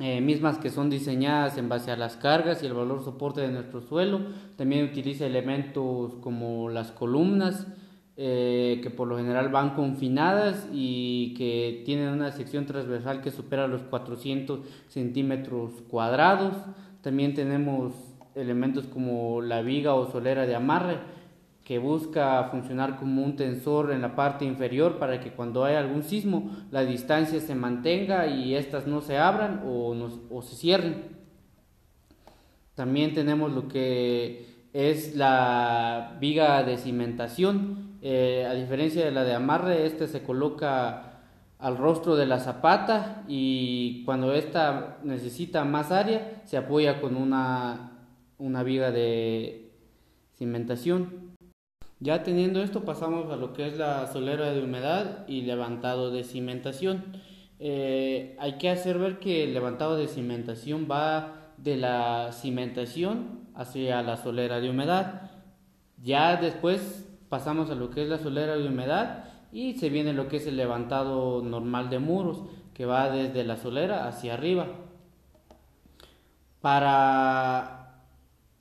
eh, 0.00 0.22
mismas 0.22 0.56
que 0.56 0.70
son 0.70 0.88
diseñadas 0.88 1.58
en 1.58 1.68
base 1.68 1.90
a 1.90 1.98
las 1.98 2.16
cargas 2.16 2.62
y 2.62 2.66
el 2.66 2.72
valor 2.72 3.04
soporte 3.04 3.42
de 3.42 3.48
nuestro 3.48 3.82
suelo. 3.82 4.22
También 4.56 4.86
utiliza 4.86 5.26
elementos 5.26 6.14
como 6.22 6.70
las 6.70 6.92
columnas, 6.92 7.66
eh, 8.20 8.80
que 8.82 8.90
por 8.90 9.06
lo 9.06 9.16
general 9.16 9.48
van 9.48 9.76
confinadas 9.76 10.68
y 10.72 11.34
que 11.34 11.84
tienen 11.84 12.08
una 12.08 12.32
sección 12.32 12.66
transversal 12.66 13.22
que 13.22 13.30
supera 13.30 13.68
los 13.68 13.82
400 13.82 14.58
centímetros 14.88 15.70
cuadrados. 15.88 16.56
También 17.00 17.34
tenemos 17.34 17.94
elementos 18.34 18.86
como 18.88 19.40
la 19.40 19.62
viga 19.62 19.94
o 19.94 20.10
solera 20.10 20.46
de 20.46 20.56
amarre, 20.56 20.98
que 21.62 21.78
busca 21.78 22.42
funcionar 22.50 22.96
como 22.98 23.22
un 23.22 23.36
tensor 23.36 23.92
en 23.92 24.02
la 24.02 24.16
parte 24.16 24.44
inferior 24.44 24.98
para 24.98 25.20
que 25.20 25.30
cuando 25.30 25.64
haya 25.64 25.78
algún 25.78 26.02
sismo 26.02 26.50
la 26.72 26.84
distancia 26.84 27.38
se 27.38 27.54
mantenga 27.54 28.26
y 28.26 28.56
éstas 28.56 28.88
no 28.88 29.00
se 29.00 29.16
abran 29.16 29.62
o 29.64 30.42
se 30.42 30.56
cierren. 30.56 31.04
También 32.74 33.14
tenemos 33.14 33.52
lo 33.52 33.68
que 33.68 34.57
es 34.78 35.16
la 35.16 36.16
viga 36.20 36.62
de 36.62 36.78
cimentación. 36.78 37.98
Eh, 38.00 38.46
a 38.48 38.54
diferencia 38.54 39.04
de 39.04 39.10
la 39.10 39.24
de 39.24 39.34
amarre, 39.34 39.86
este 39.86 40.06
se 40.06 40.22
coloca 40.22 41.22
al 41.58 41.76
rostro 41.76 42.14
de 42.14 42.26
la 42.26 42.38
zapata 42.38 43.24
y 43.26 44.04
cuando 44.04 44.32
esta 44.34 44.98
necesita 45.02 45.64
más 45.64 45.90
área 45.90 46.42
se 46.44 46.56
apoya 46.56 47.00
con 47.00 47.16
una, 47.16 48.06
una 48.38 48.62
viga 48.62 48.92
de 48.92 49.72
cimentación. 50.36 51.34
Ya 51.98 52.22
teniendo 52.22 52.62
esto 52.62 52.84
pasamos 52.84 53.32
a 53.32 53.36
lo 53.36 53.54
que 53.54 53.66
es 53.66 53.76
la 53.76 54.06
solera 54.06 54.52
de 54.52 54.62
humedad 54.62 55.26
y 55.26 55.42
levantado 55.42 56.12
de 56.12 56.22
cimentación. 56.22 57.16
Eh, 57.58 58.36
hay 58.38 58.58
que 58.58 58.70
hacer 58.70 59.00
ver 59.00 59.18
que 59.18 59.42
el 59.42 59.54
levantado 59.54 59.96
de 59.96 60.06
cimentación 60.06 60.86
va 60.88 61.48
de 61.56 61.76
la 61.76 62.30
cimentación 62.30 63.47
hacia 63.58 64.02
la 64.02 64.16
solera 64.16 64.60
de 64.60 64.70
humedad. 64.70 65.30
Ya 66.02 66.36
después 66.36 67.06
pasamos 67.28 67.68
a 67.70 67.74
lo 67.74 67.90
que 67.90 68.04
es 68.04 68.08
la 68.08 68.16
solera 68.16 68.56
de 68.56 68.66
humedad 68.66 69.24
y 69.52 69.74
se 69.74 69.90
viene 69.90 70.14
lo 70.14 70.28
que 70.28 70.38
es 70.38 70.46
el 70.46 70.56
levantado 70.56 71.42
normal 71.42 71.90
de 71.90 71.98
muros 71.98 72.44
que 72.72 72.86
va 72.86 73.10
desde 73.10 73.44
la 73.44 73.58
solera 73.58 74.08
hacia 74.08 74.32
arriba. 74.32 74.66
Para, 76.62 78.04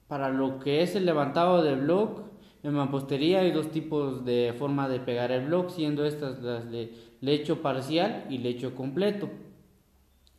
para 0.10 0.30
lo 0.30 0.60
que 0.60 0.82
es 0.82 0.96
el 0.96 1.06
levantado 1.06 1.64
de 1.64 1.76
bloque 1.76 2.28
en 2.68 2.74
mampostería 2.74 3.40
hay 3.40 3.52
dos 3.52 3.72
tipos 3.72 4.26
de 4.26 4.54
forma 4.60 4.90
de 4.90 5.00
pegar 5.00 5.32
el 5.32 5.46
bloque, 5.46 5.72
siendo 5.72 6.06
estas 6.06 6.42
las 6.42 6.70
de 6.70 6.94
lecho 7.22 7.62
parcial 7.62 8.26
y 8.30 8.40
lecho 8.40 8.76
completo. 8.76 9.30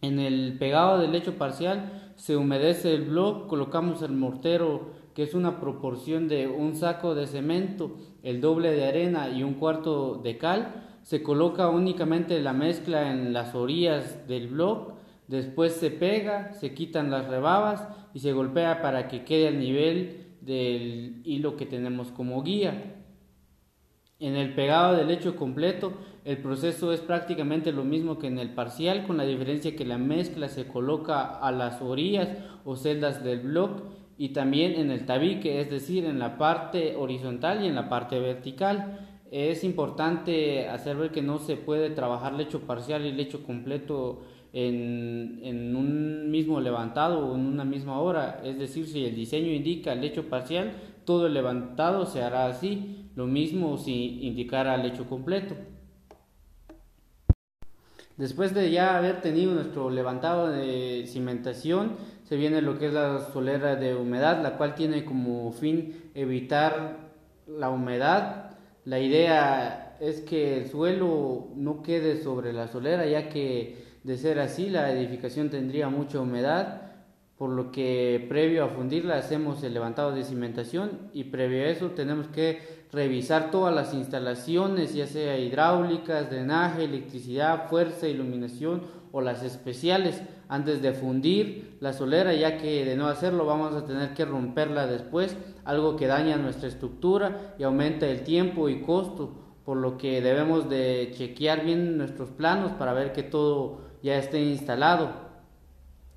En 0.03 0.19
el 0.19 0.57
pegado 0.59 0.99
de 0.99 1.09
lecho 1.09 1.39
parcial 1.39 1.98
se 2.19 2.37
humedece 2.37 2.95
el 2.95 3.05
bloque, 3.05 3.49
colocamos 3.49 4.03
el 4.03 4.13
mortero 4.13 4.91
que 5.15 5.23
es 5.23 5.35
una 5.35 5.61
proporción 5.61 6.29
de 6.29 6.47
un 6.49 6.75
saco 6.75 7.15
de 7.15 7.27
cemento, 7.27 7.97
el 8.23 8.41
doble 8.41 8.73
de 8.73 8.87
arena 8.87 9.31
y 9.31 9.43
un 9.43 9.55
cuarto 9.55 10.17
de 10.17 10.37
cal. 10.37 10.99
Se 11.03 11.23
coloca 11.23 11.69
únicamente 11.69 12.41
la 12.41 12.53
mezcla 12.53 13.11
en 13.11 13.33
las 13.33 13.55
orillas 13.55 14.27
del 14.29 14.49
bloque, 14.49 14.93
después 15.29 15.73
se 15.73 15.91
pega, 15.91 16.53
se 16.53 16.75
quitan 16.75 17.11
las 17.11 17.29
rebabas 17.29 17.89
y 18.15 18.19
se 18.19 18.33
golpea 18.33 18.83
para 18.83 19.09
que 19.09 19.25
quede 19.25 19.49
al 19.49 19.59
nivel 19.59 20.35
del 20.41 21.21
hilo 21.25 21.57
que 21.57 21.67
tenemos 21.67 22.11
como 22.13 22.43
guía. 22.43 22.98
En 24.21 24.35
el 24.35 24.53
pegado 24.55 24.97
del 24.97 25.07
lecho 25.07 25.37
completo, 25.37 25.93
el 26.25 26.39
proceso 26.39 26.93
es 26.93 27.01
prácticamente 27.01 27.71
lo 27.71 27.85
mismo 27.85 28.19
que 28.19 28.27
en 28.27 28.39
el 28.39 28.53
parcial, 28.53 29.07
con 29.07 29.17
la 29.17 29.25
diferencia 29.25 29.77
que 29.77 29.85
la 29.85 29.97
mezcla 29.97 30.49
se 30.49 30.67
coloca 30.67 31.39
a 31.39 31.53
las 31.53 31.81
orillas 31.81 32.29
o 32.65 32.75
celdas 32.75 33.23
del 33.23 33.41
bloque 33.41 33.83
y 34.19 34.31
también 34.31 34.75
en 34.75 34.91
el 34.91 35.07
tabique, 35.07 35.61
es 35.61 35.71
decir, 35.71 36.05
en 36.05 36.19
la 36.19 36.37
parte 36.37 36.97
horizontal 36.97 37.63
y 37.63 37.69
en 37.69 37.77
la 37.77 37.89
parte 37.89 38.19
vertical. 38.19 39.07
Es 39.31 39.63
importante 39.63 40.69
hacer 40.69 40.97
ver 40.97 41.13
que 41.13 41.23
no 41.23 41.39
se 41.39 41.57
puede 41.57 41.91
trabajar 41.91 42.33
lecho 42.33 42.63
parcial 42.63 43.07
y 43.07 43.13
lecho 43.13 43.45
completo 43.45 44.23
en, 44.53 45.39
en, 45.45 45.77
un 45.77 46.31
mismo 46.31 46.61
levantado 46.61 47.25
o 47.25 47.37
en 47.37 47.47
una 47.47 47.65
misma 47.65 48.01
hora. 48.01 48.41
Es 48.43 48.59
decir, 48.59 48.87
si 48.87 49.05
el 49.05 49.15
diseño 49.15 49.53
indica 49.53 49.95
lecho 49.95 50.29
parcial, 50.29 50.73
todo 51.05 51.29
el 51.29 51.35
levantado 51.35 52.05
se 52.05 52.23
hará 52.23 52.47
así. 52.47 53.08
Lo 53.19 53.27
mismo 53.27 53.79
si 53.79 54.21
indicara 54.29 54.77
el 54.77 54.83
lecho 54.83 55.09
completo. 55.09 55.57
Después 58.17 58.55
de 58.55 58.71
ya 58.71 58.97
haber 58.97 59.21
tenido 59.21 59.55
nuestro 59.55 59.91
levantado 59.91 60.47
de 60.53 61.03
cimentación, 61.09 61.97
se 62.23 62.37
viene 62.37 62.63
lo 62.63 62.79
que 62.79 62.87
es 62.87 62.93
la 62.93 63.19
solera 63.33 63.75
de 63.75 63.97
humedad, 63.97 64.41
la 64.41 64.57
cual 64.57 64.77
tiene 64.77 65.05
como 65.05 65.51
fin 65.51 66.11
evitar 66.15 67.09
la 67.49 67.71
humedad. 67.71 68.57
La 68.85 69.01
idea 69.01 69.97
es 69.99 70.21
que 70.21 70.57
el 70.57 70.69
suelo 70.69 71.49
no 71.57 71.83
quede 71.83 72.23
sobre 72.23 72.53
la 72.53 72.69
solera, 72.69 73.05
ya 73.05 73.29
que 73.29 73.85
de 74.05 74.17
ser 74.17 74.39
así 74.39 74.71
la 74.71 74.93
edificación 74.93 75.51
tendría 75.51 75.89
mucha 75.89 76.21
humedad 76.21 76.89
por 77.39 77.51
lo 77.51 77.71
que 77.71 78.27
previo 78.29 78.65
a 78.65 78.69
fundirla 78.69 79.17
hacemos 79.17 79.63
el 79.63 79.73
levantado 79.73 80.13
de 80.13 80.25
cimentación 80.25 81.09
y 81.13 81.25
previo 81.25 81.63
a 81.63 81.69
eso 81.69 81.93
tenemos 81.93 82.27
que 82.27 82.78
revisar 82.93 83.51
todas 83.51 83.75
las 83.75 83.93
instalaciones, 83.95 84.95
ya 84.95 85.07
sea 85.07 85.39
hidráulicas, 85.39 86.31
drenaje, 86.31 86.85
electricidad, 86.85 87.69
fuerza, 87.69 88.09
iluminación 88.09 88.83
o 89.13 89.21
las 89.21 89.43
especiales 89.43 90.23
antes 90.49 90.81
de 90.81 90.93
fundir 90.93 91.77
la 91.81 91.93
solera, 91.93 92.33
ya 92.35 92.57
que 92.57 92.85
de 92.85 92.97
no 92.97 93.07
hacerlo 93.07 93.45
vamos 93.45 93.75
a 93.75 93.85
tener 93.85 94.15
que 94.15 94.25
romperla 94.25 94.87
después, 94.87 95.37
algo 95.65 95.97
que 95.97 96.07
daña 96.07 96.37
nuestra 96.37 96.69
estructura 96.69 97.55
y 97.59 97.65
aumenta 97.65 98.07
el 98.07 98.23
tiempo 98.23 98.69
y 98.69 98.81
costo, 98.81 99.33
por 99.65 99.77
lo 99.77 99.99
que 99.99 100.23
debemos 100.23 100.71
de 100.71 101.11
chequear 101.15 101.65
bien 101.65 101.99
nuestros 101.99 102.31
planos 102.31 102.73
para 102.73 102.95
ver 102.95 103.13
que 103.13 103.23
todo 103.23 103.81
ya 104.03 104.17
esté 104.17 104.43
instalado. 104.43 105.28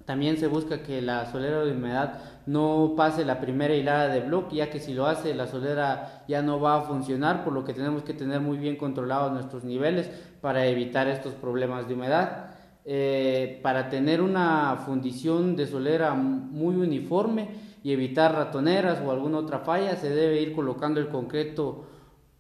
También 0.05 0.38
se 0.38 0.48
busca 0.48 0.84
que 0.84 1.01
la 1.01 1.31
solera 1.31 1.63
de 1.63 1.72
humedad 1.72 2.20
no 2.46 2.93
pase 2.96 3.25
la 3.25 3.39
primera 3.39 3.75
hilada 3.75 4.08
de 4.08 4.22
bloque, 4.22 4.58
ya 4.58 4.70
que 4.70 4.79
si 4.79 4.93
lo 4.93 5.05
hace 5.05 5.34
la 5.36 5.48
solera 5.48 6.24
ya 6.27 6.41
no 6.41 6.60
va 6.60 6.77
a 6.77 6.81
funcionar, 6.81 7.43
por 7.43 7.53
lo 7.53 7.63
que 7.63 7.74
tenemos 7.74 8.03
que 8.03 8.13
tener 8.13 8.41
muy 8.41 8.58
bien 8.58 8.77
controlados 8.77 9.31
nuestros 9.31 9.63
niveles 9.63 10.10
para 10.41 10.65
evitar 10.65 11.08
estos 11.08 11.34
problemas 11.34 11.88
de 11.88 11.93
humedad. 11.93 12.48
Eh, 12.84 13.60
para 13.62 13.89
tener 13.89 14.22
una 14.22 14.75
fundición 14.86 15.55
de 15.55 15.67
solera 15.67 16.15
muy 16.15 16.75
uniforme 16.75 17.50
y 17.84 17.91
evitar 17.91 18.34
ratoneras 18.34 19.00
o 19.05 19.12
alguna 19.12 19.38
otra 19.38 19.60
falla, 19.60 19.96
se 19.96 20.10
debe 20.10 20.41
ir 20.41 20.53
colocando 20.53 21.00
el 21.00 21.10
concreto 21.10 21.86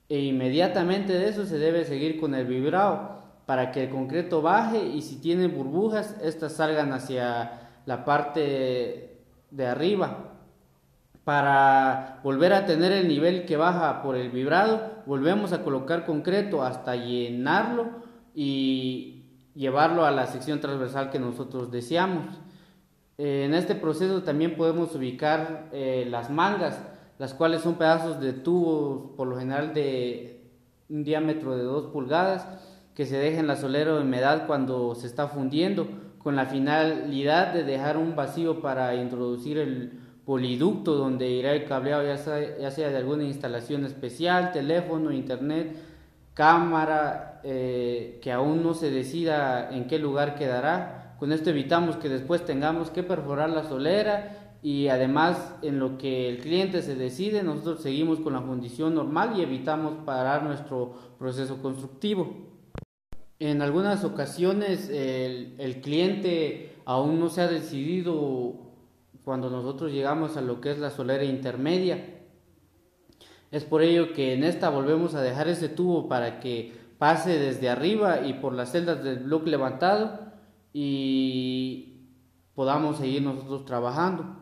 e 0.09 0.19
inmediatamente 0.19 1.13
de 1.13 1.29
eso 1.29 1.45
se 1.45 1.57
debe 1.57 1.85
seguir 1.85 2.19
con 2.19 2.33
el 2.33 2.45
vibrado 2.45 3.20
para 3.51 3.73
que 3.73 3.83
el 3.83 3.89
concreto 3.89 4.41
baje 4.41 4.81
y 4.81 5.01
si 5.01 5.17
tiene 5.17 5.49
burbujas, 5.49 6.15
estas 6.23 6.53
salgan 6.53 6.93
hacia 6.93 7.67
la 7.85 8.05
parte 8.05 9.25
de 9.49 9.67
arriba. 9.67 10.35
Para 11.25 12.21
volver 12.23 12.53
a 12.53 12.65
tener 12.65 12.93
el 12.93 13.09
nivel 13.09 13.45
que 13.45 13.57
baja 13.57 14.03
por 14.03 14.15
el 14.15 14.31
vibrado, 14.31 15.03
volvemos 15.05 15.51
a 15.51 15.63
colocar 15.63 16.05
concreto 16.05 16.63
hasta 16.63 16.95
llenarlo 16.95 17.89
y 18.33 19.25
llevarlo 19.53 20.05
a 20.05 20.11
la 20.11 20.27
sección 20.27 20.61
transversal 20.61 21.09
que 21.09 21.19
nosotros 21.19 21.69
deseamos. 21.71 22.39
En 23.17 23.53
este 23.53 23.75
proceso 23.75 24.23
también 24.23 24.55
podemos 24.55 24.95
ubicar 24.95 25.67
eh, 25.73 26.07
las 26.09 26.29
mangas, 26.29 26.81
las 27.19 27.33
cuales 27.33 27.63
son 27.63 27.75
pedazos 27.75 28.21
de 28.21 28.31
tubos 28.31 29.11
por 29.17 29.27
lo 29.27 29.37
general 29.37 29.73
de 29.73 30.49
un 30.87 31.03
diámetro 31.03 31.57
de 31.57 31.63
2 31.63 31.87
pulgadas 31.87 32.70
que 32.95 33.05
se 33.05 33.17
deja 33.17 33.39
en 33.39 33.47
la 33.47 33.55
solera 33.55 33.93
de 33.93 34.01
humedad 34.01 34.47
cuando 34.47 34.95
se 34.95 35.07
está 35.07 35.27
fundiendo 35.27 35.87
con 36.17 36.35
la 36.35 36.45
finalidad 36.45 37.53
de 37.53 37.63
dejar 37.63 37.97
un 37.97 38.15
vacío 38.15 38.61
para 38.61 38.95
introducir 38.95 39.57
el 39.57 39.99
poliducto 40.25 40.95
donde 40.95 41.29
irá 41.29 41.53
el 41.53 41.65
cableado 41.65 42.03
ya 42.03 42.17
sea, 42.17 42.89
de 42.89 42.97
alguna 42.97 43.23
instalación 43.23 43.85
especial, 43.85 44.51
teléfono, 44.51 45.11
internet, 45.11 45.75
cámara, 46.33 47.41
eh, 47.43 48.19
que 48.21 48.31
aún 48.31 48.61
no 48.61 48.73
se 48.73 48.91
decida 48.91 49.69
en 49.71 49.87
qué 49.87 49.97
lugar 49.97 50.35
quedará. 50.35 51.15
Con 51.19 51.31
esto 51.31 51.49
evitamos 51.49 51.97
que 51.97 52.09
después 52.09 52.45
tengamos 52.45 52.91
que 52.91 53.03
perforar 53.03 53.49
la 53.49 53.63
solera 53.63 54.57
y 54.63 54.89
además 54.89 55.55
en 55.63 55.79
lo 55.79 55.97
que 55.97 56.29
el 56.29 56.37
cliente 56.37 56.83
se 56.83 56.95
decide 56.95 57.41
nosotros 57.41 57.81
seguimos 57.81 58.19
con 58.19 58.33
la 58.33 58.41
fundición 58.41 58.93
normal 58.93 59.33
y 59.35 59.41
evitamos 59.41 59.93
parar 60.05 60.43
nuestro 60.43 60.93
proceso 61.17 61.61
constructivo. 61.61 62.50
En 63.43 63.63
algunas 63.63 64.03
ocasiones 64.03 64.87
el, 64.91 65.81
cliente 65.81 66.75
aún 66.85 67.19
no 67.19 67.27
se 67.27 67.41
ha 67.41 67.47
decidido 67.47 68.53
cuando 69.23 69.49
nosotros 69.49 69.91
llegamos 69.91 70.37
a 70.37 70.41
lo 70.41 70.61
que 70.61 70.69
es 70.69 70.77
la 70.77 70.91
solera 70.91 71.23
intermedia. 71.23 72.19
Es 73.49 73.63
por 73.63 73.81
ello 73.81 74.13
que 74.13 74.35
en 74.35 74.43
esta 74.43 74.69
volvemos 74.69 75.15
a 75.15 75.23
dejar 75.23 75.47
ese 75.47 75.69
tubo 75.69 76.07
para 76.07 76.39
que 76.39 76.71
pase 76.99 77.39
desde 77.39 77.67
arriba 77.67 78.27
y 78.27 78.33
por 78.33 78.53
las 78.53 78.73
celdas 78.73 79.03
del 79.03 79.23
bloque 79.23 79.49
levantado 79.49 80.19
y 80.71 81.95
podamos 82.53 82.97
seguir 82.97 83.23
nosotros 83.23 83.65
trabajando. 83.65 84.35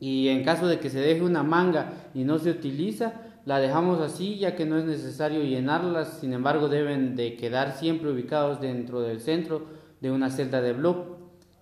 Y 0.00 0.30
en 0.30 0.42
caso 0.42 0.66
de 0.66 0.80
que 0.80 0.90
se 0.90 0.98
deje 0.98 1.22
una 1.22 1.44
manga 1.44 2.10
y 2.12 2.24
no 2.24 2.40
se 2.40 2.50
utiliza, 2.50 3.29
la 3.44 3.58
dejamos 3.58 4.00
así 4.00 4.38
ya 4.38 4.54
que 4.54 4.66
no 4.66 4.78
es 4.78 4.84
necesario 4.84 5.42
llenarlas, 5.42 6.18
sin 6.20 6.32
embargo 6.32 6.68
deben 6.68 7.16
de 7.16 7.36
quedar 7.36 7.72
siempre 7.72 8.10
ubicados 8.10 8.60
dentro 8.60 9.00
del 9.00 9.20
centro 9.20 9.66
de 10.00 10.10
una 10.10 10.30
celda 10.30 10.60
de 10.60 10.72
bloque, 10.72 11.10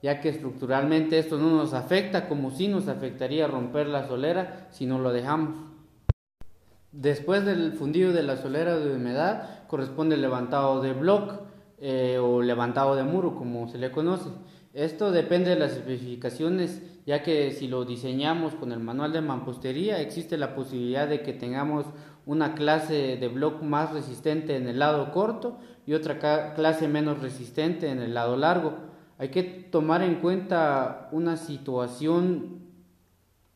ya 0.03 0.21
que 0.21 0.29
estructuralmente 0.29 1.19
esto 1.19 1.38
no 1.38 1.51
nos 1.51 1.75
afecta 1.75 2.29
como 2.29 2.51
si 2.51 2.69
nos 2.69 2.88
afectaría 2.88 3.47
romper 3.47 3.87
la 3.87 4.07
solera 4.07 4.69
si 4.71 4.87
no 4.87 4.99
lo 4.99 5.12
dejamos. 5.12 5.57
Después 6.93 7.45
del 7.45 7.73
fundido 7.73 8.12
de 8.12 8.23
la 8.23 8.37
solera 8.37 8.79
de 8.79 8.97
humedad 8.97 9.67
corresponde 9.67 10.14
el 10.14 10.23
levantado 10.23 10.81
de 10.81 10.95
bloque 10.95 11.35
eh, 11.81 12.19
o 12.19 12.43
levantado 12.43 12.97
de 12.97 13.05
muro 13.05 13.37
como 13.37 13.69
se 13.69 13.79
le 13.79 13.91
conoce. 13.91 14.31
Esto 14.73 15.11
depende 15.11 15.51
de 15.51 15.59
las 15.59 15.73
especificaciones, 15.73 16.83
ya 17.09 17.23
que 17.23 17.53
si 17.53 17.68
lo 17.68 17.87
diseñamos 17.87 18.55
con 18.55 18.71
el 18.71 18.81
manual 18.81 19.14
de 19.14 19.23
mampostería, 19.23 19.99
existe 19.99 20.37
la 20.37 20.55
posibilidad 20.55 21.09
de 21.09 21.23
que 21.23 21.33
tengamos 21.33 21.87
una 22.27 22.55
clase 22.55 23.16
de 23.16 23.29
bloque 23.29 23.64
más 23.64 23.94
resistente 23.94 24.57
en 24.57 24.68
el 24.68 24.79
lado 24.79 25.11
corto 25.11 25.57
y 25.87 25.94
otra 25.94 26.18
clase 26.55 26.87
menos 26.87 27.23
resistente 27.23 27.88
en 27.88 28.01
el 28.01 28.12
lado 28.12 28.37
largo. 28.37 28.75
Hay 29.16 29.31
que 29.31 29.42
tomar 29.42 30.03
en 30.03 30.16
cuenta 30.16 31.09
una 31.11 31.38
situación 31.38 32.59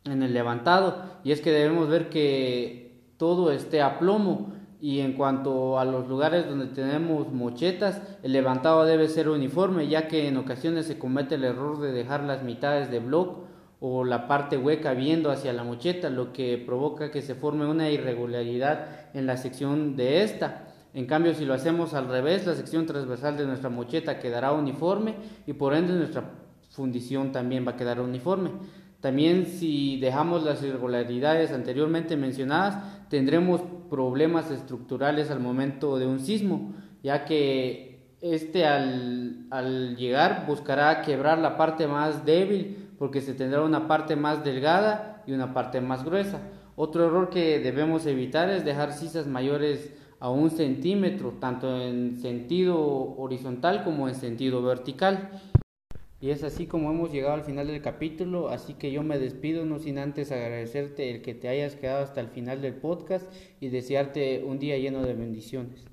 en 0.04 0.22
el 0.22 0.32
levantado 0.32 1.02
y 1.22 1.32
es 1.32 1.42
que 1.42 1.50
debemos 1.50 1.90
ver 1.90 2.08
que 2.08 3.02
todo 3.18 3.52
esté 3.52 3.82
a 3.82 3.98
plomo 3.98 4.54
y 4.82 4.98
en 4.98 5.12
cuanto 5.12 5.78
a 5.78 5.84
los 5.84 6.08
lugares 6.08 6.48
donde 6.48 6.66
tenemos 6.66 7.32
mochetas, 7.32 8.02
el 8.24 8.32
levantado 8.32 8.84
debe 8.84 9.06
ser 9.06 9.28
uniforme, 9.28 9.86
ya 9.86 10.08
que 10.08 10.26
en 10.26 10.36
ocasiones 10.36 10.86
se 10.86 10.98
comete 10.98 11.36
el 11.36 11.44
error 11.44 11.80
de 11.80 11.92
dejar 11.92 12.24
las 12.24 12.42
mitades 12.42 12.90
de 12.90 12.98
bloque 12.98 13.42
o 13.78 14.02
la 14.02 14.26
parte 14.26 14.56
hueca 14.56 14.92
viendo 14.94 15.30
hacia 15.30 15.52
la 15.52 15.62
mocheta, 15.62 16.10
lo 16.10 16.32
que 16.32 16.58
provoca 16.58 17.12
que 17.12 17.22
se 17.22 17.36
forme 17.36 17.64
una 17.64 17.90
irregularidad 17.90 18.88
en 19.14 19.26
la 19.26 19.36
sección 19.36 19.94
de 19.94 20.24
esta. 20.24 20.64
En 20.94 21.06
cambio, 21.06 21.32
si 21.32 21.44
lo 21.44 21.54
hacemos 21.54 21.94
al 21.94 22.08
revés, 22.08 22.44
la 22.44 22.56
sección 22.56 22.84
transversal 22.84 23.36
de 23.36 23.46
nuestra 23.46 23.70
mocheta 23.70 24.18
quedará 24.18 24.50
uniforme 24.50 25.14
y 25.46 25.52
por 25.52 25.74
ende 25.74 25.92
nuestra 25.92 26.24
fundición 26.70 27.30
también 27.30 27.64
va 27.64 27.72
a 27.72 27.76
quedar 27.76 28.00
uniforme. 28.00 28.50
También 29.02 29.46
si 29.46 29.98
dejamos 29.98 30.44
las 30.44 30.62
irregularidades 30.62 31.50
anteriormente 31.50 32.16
mencionadas, 32.16 33.01
tendremos 33.12 33.60
problemas 33.90 34.50
estructurales 34.50 35.30
al 35.30 35.38
momento 35.38 35.98
de 35.98 36.06
un 36.06 36.18
sismo, 36.18 36.72
ya 37.02 37.26
que 37.26 38.16
este 38.22 38.64
al, 38.64 39.48
al 39.50 39.96
llegar 39.96 40.46
buscará 40.46 41.02
quebrar 41.02 41.38
la 41.38 41.58
parte 41.58 41.86
más 41.86 42.24
débil 42.24 42.88
porque 42.98 43.20
se 43.20 43.34
tendrá 43.34 43.60
una 43.60 43.86
parte 43.86 44.16
más 44.16 44.42
delgada 44.42 45.22
y 45.26 45.32
una 45.32 45.52
parte 45.52 45.82
más 45.82 46.06
gruesa. 46.06 46.40
Otro 46.74 47.04
error 47.04 47.28
que 47.28 47.58
debemos 47.58 48.06
evitar 48.06 48.48
es 48.48 48.64
dejar 48.64 48.94
cisas 48.94 49.26
mayores 49.26 49.92
a 50.18 50.30
un 50.30 50.48
centímetro, 50.48 51.34
tanto 51.38 51.82
en 51.82 52.16
sentido 52.16 52.80
horizontal 53.18 53.84
como 53.84 54.08
en 54.08 54.14
sentido 54.14 54.62
vertical. 54.62 55.32
Y 56.22 56.30
es 56.30 56.44
así 56.44 56.66
como 56.66 56.88
hemos 56.92 57.10
llegado 57.10 57.34
al 57.34 57.42
final 57.42 57.66
del 57.66 57.82
capítulo, 57.82 58.48
así 58.48 58.74
que 58.74 58.92
yo 58.92 59.02
me 59.02 59.18
despido 59.18 59.64
no 59.64 59.80
sin 59.80 59.98
antes 59.98 60.30
agradecerte 60.30 61.10
el 61.10 61.20
que 61.20 61.34
te 61.34 61.48
hayas 61.48 61.74
quedado 61.74 62.04
hasta 62.04 62.20
el 62.20 62.28
final 62.28 62.62
del 62.62 62.74
podcast 62.74 63.26
y 63.60 63.70
desearte 63.70 64.44
un 64.44 64.60
día 64.60 64.78
lleno 64.78 65.02
de 65.02 65.14
bendiciones. 65.14 65.91